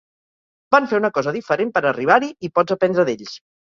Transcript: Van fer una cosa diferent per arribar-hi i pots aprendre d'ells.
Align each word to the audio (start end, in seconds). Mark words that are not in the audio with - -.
Van 0.75 0.89
fer 0.93 0.97
una 1.03 1.13
cosa 1.19 1.35
diferent 1.37 1.77
per 1.79 1.87
arribar-hi 1.93 2.35
i 2.51 2.55
pots 2.59 2.79
aprendre 2.81 3.11
d'ells. 3.13 3.43